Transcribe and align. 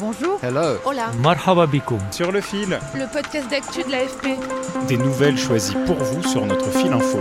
Bonjour. 0.00 0.38
Hello. 0.42 0.78
Hola. 0.84 1.10
Marhaba 1.22 1.66
bikoum. 1.66 2.00
Sur 2.12 2.30
le 2.32 2.40
fil, 2.40 2.78
Le 2.94 3.10
podcast 3.12 3.50
d'actu 3.50 3.82
de 3.82 3.90
l'AFP. 3.90 4.38
des 4.86 4.96
nouvelles 4.96 5.38
choisies 5.38 5.74
pour 5.86 5.96
vous 5.96 6.22
sur 6.22 6.46
notre 6.46 6.70
fil 6.70 6.92
info. 6.92 7.18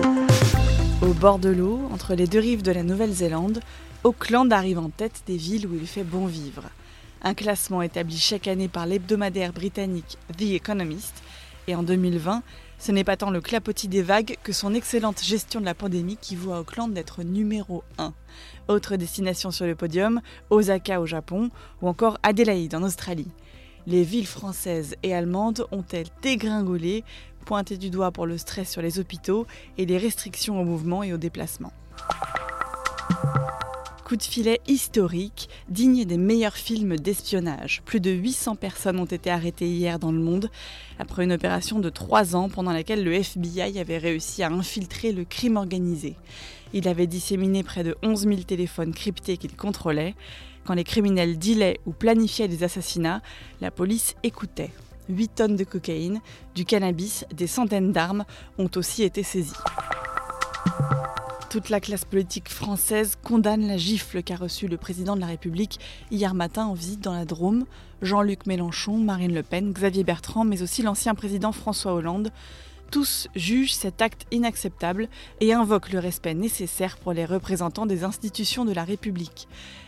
Au 1.02 1.13
bord 1.13 1.40
de 1.40 1.50
l'eau, 1.50 1.80
entre 1.94 2.13
les 2.16 2.27
deux 2.27 2.40
rives 2.40 2.62
de 2.62 2.72
la 2.72 2.84
Nouvelle-Zélande, 2.84 3.62
Auckland 4.03 4.52
arrive 4.52 4.80
en 4.80 4.90
tête 4.90 5.23
des 5.27 5.38
villes 5.38 5.66
où 5.67 5.73
il 5.76 5.88
fait 5.88 6.03
bon 6.03 6.26
vivre. 6.27 6.63
Un 7.23 7.34
classement 7.34 7.81
établi 7.81 8.17
chaque 8.17 8.48
année 8.48 8.67
par 8.67 8.86
l'hebdomadaire 8.86 9.53
britannique 9.53 10.17
The 10.38 10.44
Economist. 10.53 11.14
Et 11.67 11.75
en 11.75 11.84
2020, 11.84 12.44
ce 12.77 12.91
n'est 12.91 13.04
pas 13.04 13.17
tant 13.17 13.31
le 13.31 13.41
clapotis 13.41 13.88
des 13.88 14.02
vagues 14.02 14.38
que 14.44 14.54
son 14.54 14.73
excellente 14.73 15.23
gestion 15.23 15.59
de 15.59 15.66
la 15.66 15.73
pandémie 15.73 16.17
qui 16.20 16.36
voit 16.36 16.59
Auckland 16.59 16.95
être 16.98 17.23
numéro 17.23 17.84
1. 17.98 18.13
Autres 18.67 18.95
destinations 18.95 19.52
sur 19.52 19.66
le 19.66 19.75
podium, 19.75 20.22
Osaka 20.50 21.02
au 21.02 21.06
Japon 21.06 21.50
ou 21.81 21.88
encore 21.88 22.17
Adélaïde 22.23 22.75
en 22.75 22.84
Australie. 22.84 23.31
Les 23.88 24.03
villes 24.03 24.28
françaises 24.28 24.95
et 25.02 25.16
allemandes 25.16 25.66
ont-elles 25.72 26.08
dégringolé, 26.22 27.03
pointées 27.45 27.78
du 27.78 27.89
doigt 27.89 28.11
pour 28.11 28.25
le 28.25 28.38
stress 28.38 28.69
sur 28.69 28.81
les 28.81 29.00
hôpitaux 29.00 29.47
et 29.78 29.86
les 29.86 29.97
restrictions 29.97 30.59
au 30.59 30.66
mouvement 30.66 31.03
et 31.03 31.14
au 31.14 31.17
déplacement? 31.17 31.72
Coup 34.08 34.16
de 34.16 34.23
filet 34.23 34.61
historique, 34.69 35.50
digne 35.67 36.05
des 36.05 36.16
meilleurs 36.16 36.55
films 36.55 36.95
d'espionnage. 36.95 37.81
Plus 37.83 38.00
de 38.00 38.09
800 38.09 38.55
personnes 38.55 39.02
ont 39.02 39.03
été 39.03 39.30
arrêtées 39.30 39.67
hier 39.67 40.00
dans 40.00 40.13
le 40.13 40.22
monde, 40.22 40.50
après 40.97 41.25
une 41.25 41.33
opération 41.33 41.80
de 41.80 41.89
3 41.89 42.33
ans 42.33 42.47
pendant 42.47 42.72
laquelle 42.72 43.03
le 43.03 43.11
FBI 43.11 43.78
avait 43.78 43.97
réussi 43.97 44.44
à 44.44 44.50
infiltrer 44.50 45.11
le 45.11 45.25
crime 45.25 45.58
organisé. 45.58 46.16
Il 46.72 46.88
avait 46.88 47.05
disséminé 47.05 47.63
près 47.63 47.83
de 47.83 47.97
11 48.02 48.22
000 48.22 48.35
téléphones 48.44 48.94
cryptés 48.94 49.35
qu'il 49.35 49.58
contrôlait. 49.58 50.16
Quand 50.63 50.75
les 50.75 50.85
criminels 50.85 51.38
dealaient 51.38 51.81
ou 51.85 51.91
planifiaient 51.91 52.47
des 52.47 52.63
assassinats, 52.63 53.22
la 53.59 53.72
police 53.72 54.16
écoutait. 54.23 54.72
8 55.09 55.35
tonnes 55.35 55.55
de 55.58 55.66
cocaïne, 55.66 56.22
du 56.55 56.63
cannabis, 56.63 57.25
des 57.33 57.47
centaines 57.47 57.91
d'armes 57.91 58.23
ont 58.58 58.72
aussi 58.78 59.03
été 59.03 59.22
saisies. 59.22 59.52
Toute 61.58 61.69
la 61.69 61.80
classe 61.80 62.05
politique 62.05 62.50
française 62.50 63.17
condamne 63.23 63.67
la 63.67 63.77
gifle 63.77 64.22
qu'a 64.22 64.36
reçue 64.36 64.67
le 64.67 64.77
président 64.77 65.16
de 65.16 65.22
la 65.22 65.25
République 65.25 65.80
hier 66.11 66.36
matin 66.36 66.67
en 66.67 66.75
visite 66.75 67.00
dans 67.00 67.16
la 67.16 67.25
Drôme. 67.25 67.66
Jean-Luc 68.03 68.45
Mélenchon, 68.45 69.00
Marine 69.00 69.33
Le 69.33 69.41
Pen, 69.41 69.73
Xavier 69.73 70.03
Bertrand, 70.03 70.44
mais 70.44 70.61
aussi 70.61 70.83
l'ancien 70.83 71.16
président 71.16 71.52
François 71.52 71.95
Hollande. 71.95 72.30
Tous 72.91 73.28
jugent 73.35 73.73
cet 73.73 74.03
acte 74.03 74.28
inacceptable 74.30 75.09
et 75.41 75.52
invoquent 75.52 75.94
le 75.94 75.97
respect 75.97 76.35
nécessaire 76.35 76.95
pour 76.95 77.11
les 77.11 77.25
représentants 77.25 77.88
des 77.88 78.03
institutions 78.03 78.63
de 78.63 78.73
la 78.73 78.83
République. 78.83 79.47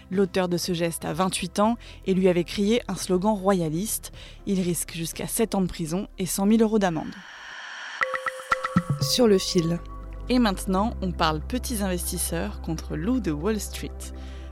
L'auteur 0.10 0.50
de 0.50 0.58
ce 0.58 0.74
geste 0.74 1.06
a 1.06 1.14
28 1.14 1.60
ans 1.60 1.78
et 2.08 2.16
lui 2.16 2.30
avait 2.30 2.46
crié 2.46 2.82
un 2.88 2.96
slogan 2.96 3.36
royaliste. 3.36 4.12
Il 4.48 4.60
risque 4.60 4.96
jusqu'à 4.96 5.28
7 5.28 5.54
ans 5.54 5.62
de 5.62 5.68
prison 5.68 6.08
et 6.18 6.26
100 6.26 6.48
000 6.48 6.64
euros 6.64 6.80
d'amende. 6.80 7.14
Sur 9.02 9.28
le 9.28 9.38
fil. 9.38 9.80
Et 10.32 10.38
maintenant, 10.38 10.94
on 11.02 11.12
parle 11.12 11.42
petits 11.42 11.82
investisseurs 11.82 12.62
contre 12.62 12.96
loup 12.96 13.20
de 13.20 13.32
Wall 13.32 13.60
Street, 13.60 13.90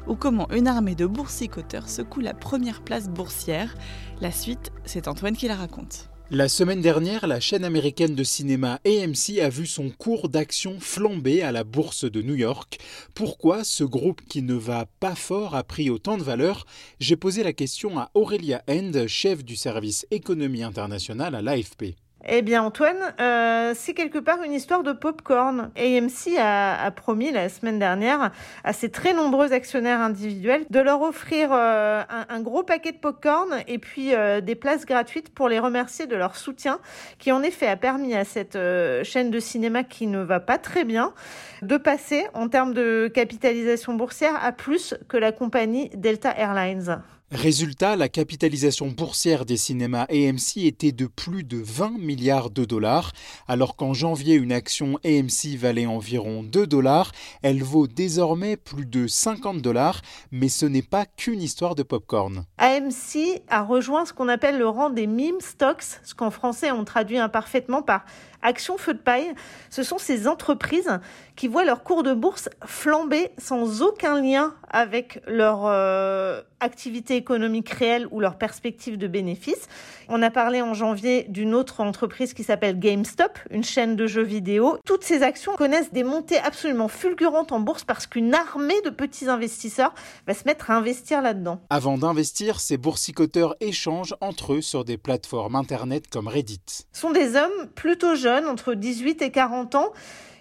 ou 0.07 0.15
comment 0.15 0.49
une 0.49 0.67
armée 0.67 0.95
de 0.95 1.05
boursicoteurs 1.05 1.87
secoue 1.87 2.19
la 2.19 2.33
première 2.33 2.81
place 2.81 3.07
boursière. 3.07 3.75
La 4.19 4.31
suite, 4.31 4.71
c'est 4.85 5.07
Antoine 5.07 5.37
qui 5.37 5.47
la 5.47 5.55
raconte. 5.55 6.09
La 6.31 6.49
semaine 6.49 6.81
dernière, 6.81 7.27
la 7.27 7.39
chaîne 7.39 7.63
américaine 7.63 8.15
de 8.15 8.23
cinéma 8.23 8.79
AMC 8.87 9.39
a 9.39 9.49
vu 9.49 9.67
son 9.67 9.91
cours 9.91 10.29
d'action 10.29 10.79
flamber 10.79 11.43
à 11.43 11.51
la 11.51 11.63
bourse 11.63 12.09
de 12.09 12.23
New 12.23 12.35
York. 12.35 12.79
Pourquoi 13.13 13.63
ce 13.63 13.83
groupe 13.83 14.21
qui 14.27 14.41
ne 14.41 14.55
va 14.55 14.87
pas 14.99 15.15
fort 15.15 15.55
a 15.55 15.63
pris 15.63 15.91
autant 15.91 16.17
de 16.17 16.23
valeur? 16.23 16.65
J'ai 16.99 17.17
posé 17.17 17.43
la 17.43 17.53
question 17.53 17.99
à 17.99 18.09
Aurélia 18.15 18.63
End, 18.67 18.91
chef 19.07 19.45
du 19.45 19.55
service 19.55 20.07
économie 20.09 20.63
internationale 20.63 21.35
à 21.35 21.43
l'AFP. 21.43 21.95
Eh 22.29 22.41
bien 22.41 22.61
Antoine, 22.61 22.97
euh, 23.21 23.71
c'est 23.73 23.93
quelque 23.93 24.17
part 24.17 24.43
une 24.43 24.51
histoire 24.51 24.83
de 24.83 24.91
popcorn. 24.91 25.71
AMC 25.77 26.37
a, 26.37 26.91
promis 26.91 27.31
la 27.31 27.47
semaine 27.47 27.79
dernière 27.79 28.31
à 28.65 28.73
ses 28.73 28.89
très 28.89 29.13
nombreux 29.13 29.53
actionnaires 29.53 30.01
individuels 30.01 30.65
de 30.69 30.81
leur 30.81 31.01
offrir 31.01 31.53
euh, 31.53 32.01
un, 32.09 32.25
un, 32.27 32.41
gros 32.41 32.63
paquet 32.63 32.91
de 32.91 32.97
popcorn 32.97 33.63
et 33.69 33.79
puis 33.79 34.13
euh, 34.13 34.41
des 34.41 34.55
places 34.55 34.85
gratuites 34.85 35.33
pour 35.33 35.47
les 35.47 35.59
remercier 35.59 36.05
de 36.05 36.17
leur 36.17 36.35
soutien, 36.35 36.79
qui 37.17 37.31
en 37.31 37.43
effet 37.43 37.67
a 37.67 37.77
permis 37.77 38.13
à 38.13 38.25
cette 38.25 38.57
euh, 38.57 39.05
chaîne 39.05 39.31
de 39.31 39.39
cinéma 39.39 39.85
qui 39.85 40.05
ne 40.05 40.19
va 40.19 40.41
pas 40.41 40.57
très 40.57 40.83
bien 40.83 41.13
de 41.61 41.77
passer 41.77 42.27
en 42.33 42.49
termes 42.49 42.73
de 42.73 43.07
capitalisation 43.07 43.93
boursière 43.93 44.37
à 44.43 44.51
plus 44.51 44.95
que 45.07 45.15
la 45.15 45.31
compagnie 45.31 45.89
Delta 45.93 46.33
Airlines. 46.35 47.01
Résultat, 47.33 47.97
la 47.97 48.07
capitalisation 48.07 48.87
boursière 48.87 49.43
des 49.43 49.57
cinémas 49.57 50.05
AMC 50.09 50.63
était 50.63 50.93
de 50.93 51.07
plus 51.07 51.43
de 51.43 51.57
20 51.57 51.97
milliards 51.99 52.49
de 52.49 52.63
dollars, 52.63 53.11
alors 53.49 53.75
qu'en 53.75 53.93
janvier 53.93 54.35
une 54.35 54.53
action 54.53 54.97
AMC 55.03 55.57
valait 55.57 55.87
environ 55.87 56.41
2 56.41 56.65
dollars, 56.65 57.11
elle 57.41 57.63
vaut 57.63 57.85
désormais 57.85 58.55
plus 58.55 58.85
de 58.85 59.07
50 59.07 59.61
dollars, 59.61 60.01
mais 60.31 60.47
ce 60.47 60.65
n'est 60.65 60.81
pas 60.81 61.05
qu'une 61.05 61.41
histoire 61.41 61.75
de 61.75 61.83
popcorn. 61.83 62.45
AMC 62.59 63.41
a 63.49 63.61
rejoint 63.61 64.05
ce 64.05 64.13
qu'on 64.13 64.29
appelle 64.29 64.57
le 64.57 64.69
rang 64.69 64.89
des 64.89 65.05
meme 65.05 65.41
stocks, 65.41 65.99
ce 66.05 66.15
qu'en 66.15 66.31
français 66.31 66.71
on 66.71 66.85
traduit 66.85 67.17
imparfaitement 67.17 67.81
par 67.81 68.05
Action 68.41 68.77
Feu 68.77 68.93
de 68.93 68.99
Paille, 68.99 69.33
ce 69.69 69.83
sont 69.83 69.97
ces 69.97 70.27
entreprises 70.27 70.99
qui 71.35 71.47
voient 71.47 71.65
leur 71.65 71.83
cours 71.83 72.03
de 72.03 72.13
bourse 72.13 72.49
flamber 72.65 73.31
sans 73.37 73.81
aucun 73.81 74.19
lien 74.21 74.53
avec 74.69 75.21
leur 75.27 75.65
euh, 75.65 76.41
activité 76.59 77.15
économique 77.15 77.69
réelle 77.69 78.07
ou 78.11 78.19
leur 78.19 78.37
perspective 78.37 78.97
de 78.97 79.07
bénéfices. 79.07 79.67
On 80.09 80.21
a 80.21 80.31
parlé 80.31 80.61
en 80.61 80.73
janvier 80.73 81.25
d'une 81.29 81.53
autre 81.53 81.81
entreprise 81.81 82.33
qui 82.33 82.43
s'appelle 82.43 82.79
GameStop, 82.79 83.37
une 83.51 83.63
chaîne 83.63 83.95
de 83.95 84.07
jeux 84.07 84.23
vidéo. 84.23 84.77
Toutes 84.85 85.03
ces 85.03 85.23
actions 85.23 85.55
connaissent 85.55 85.93
des 85.93 86.03
montées 86.03 86.39
absolument 86.39 86.87
fulgurantes 86.87 87.51
en 87.51 87.59
bourse 87.59 87.83
parce 87.83 88.07
qu'une 88.07 88.33
armée 88.33 88.81
de 88.83 88.89
petits 88.89 89.29
investisseurs 89.29 89.93
va 90.25 90.33
se 90.33 90.45
mettre 90.45 90.71
à 90.71 90.75
investir 90.75 91.21
là-dedans. 91.21 91.61
Avant 91.69 91.97
d'investir, 91.97 92.59
ces 92.59 92.77
boursicoteurs 92.77 93.55
échangent 93.59 94.15
entre 94.21 94.53
eux 94.53 94.61
sur 94.61 94.85
des 94.85 94.97
plateformes 94.97 95.55
internet 95.55 96.05
comme 96.09 96.27
Reddit. 96.27 96.61
Ce 96.91 97.01
sont 97.01 97.11
des 97.11 97.35
hommes 97.35 97.67
plutôt 97.75 98.15
jeunes, 98.15 98.26
entre 98.27 98.73
18 98.73 99.21
et 99.21 99.31
40 99.31 99.75
ans, 99.75 99.93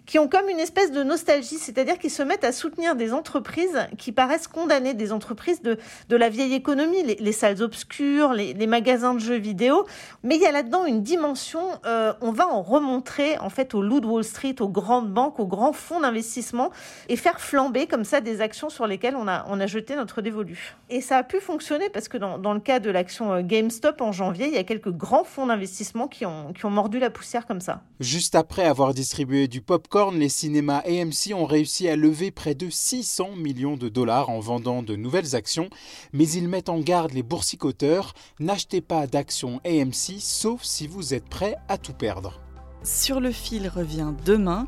qui 0.06 0.19
ont 0.19 0.28
comme 0.28 0.49
une 0.49 0.61
espèce 0.61 0.93
de 0.93 1.03
nostalgie, 1.03 1.59
c'est-à-dire 1.59 1.99
qu'ils 1.99 2.11
se 2.11 2.22
mettent 2.22 2.44
à 2.44 2.53
soutenir 2.53 2.94
des 2.94 3.12
entreprises 3.12 3.89
qui 3.99 4.12
paraissent 4.12 4.47
condamnées, 4.47 4.94
des 4.94 5.12
entreprises 5.12 5.62
de, 5.62 5.78
de 6.09 6.17
la 6.17 6.28
vieille 6.28 6.55
économie, 6.55 7.03
les, 7.03 7.17
les 7.17 7.33
salles 7.33 7.61
obscures, 7.62 8.33
les, 8.33 8.67
magasins 8.67 9.15
de 9.15 9.21
jeux 9.21 9.37
vidéo. 9.37 9.87
Mais 10.22 10.37
il 10.37 10.43
y 10.43 10.47
a 10.47 10.53
là-dedans 10.53 10.87
une 10.87 11.03
dimension, 11.03 11.61
euh, 11.87 12.12
on 12.21 12.33
va 12.33 12.49
en 12.49 12.62
remontrer 12.62 13.39
en 13.39 13.50
fait 13.50 13.75
au 13.75 13.83
loup 13.83 14.00
de 14.00 14.06
Wall 14.06 14.25
Street, 14.25 14.56
aux 14.61 14.69
grandes 14.69 15.12
banques, 15.12 15.39
aux 15.39 15.47
grands 15.47 15.72
fonds 15.72 16.00
d'investissement 16.00 16.71
et 17.09 17.17
faire 17.17 17.41
flamber 17.41 17.87
comme 17.87 18.05
ça 18.05 18.20
des 18.20 18.41
actions 18.41 18.69
sur 18.69 18.87
lesquelles 18.87 19.17
on 19.17 19.29
a, 19.29 19.44
on 19.49 19.61
a 19.61 19.67
jeté 19.67 19.97
notre 19.97 20.23
dévolu. 20.23 20.76
Et 20.91 21.00
ça 21.00 21.19
a 21.19 21.23
pu 21.23 21.41
fonctionner 21.41 21.88
parce 21.91 22.09
que 22.09 22.17
dans, 22.17 22.38
dans 22.38 22.55
le 22.55 22.61
cas 22.61 22.81
de 22.81 22.91
l'action 22.91 23.41
GameStop 23.41 24.00
en 24.00 24.12
janvier, 24.12 24.47
il 24.47 24.55
y 24.55 24.59
a 24.59 24.64
quelques 24.64 24.91
grands 24.91 25.25
fonds 25.25 25.47
d'investissement 25.47 26.09
qui 26.09 26.26
ont, 26.26 26.52
qui 26.52 26.64
ont 26.67 26.70
mordu 26.70 26.99
la 26.99 27.11
poussière 27.11 27.47
comme 27.47 27.61
ça. 27.61 27.82
Juste 28.00 28.35
après 28.35 28.64
avoir 28.64 28.94
distribué 28.94 29.49
du 29.49 29.61
les 29.96 30.28
cinémas 30.28 30.82
AMC 30.84 31.34
ont 31.34 31.46
réussi 31.46 31.88
à 31.88 31.96
lever 31.96 32.31
près 32.31 32.54
de 32.54 32.69
600 32.69 33.37
millions 33.37 33.76
de 33.76 33.88
dollars 33.88 34.28
en 34.28 34.40
vendant 34.40 34.82
de 34.82 34.94
nouvelles 34.94 35.34
actions, 35.34 35.70
mais 36.12 36.28
ils 36.28 36.48
mettent 36.48 36.69
en 36.69 36.81
garde 36.81 37.12
les 37.12 37.22
boursicoteurs, 37.22 38.12
n'achetez 38.38 38.82
pas 38.82 39.06
d'actions 39.06 39.60
AMC 39.64 40.20
sauf 40.20 40.62
si 40.62 40.87
vous 40.87 41.14
êtes 41.14 41.28
prêt 41.28 41.56
à 41.69 41.78
tout 41.78 41.94
perdre. 41.94 42.40
Sur 42.82 43.20
le 43.20 43.32
fil 43.32 43.69
revient 43.69 44.12
demain. 44.25 44.66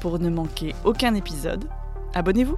Pour 0.00 0.18
ne 0.18 0.30
manquer 0.30 0.74
aucun 0.84 1.14
épisode, 1.14 1.64
abonnez-vous. 2.14 2.56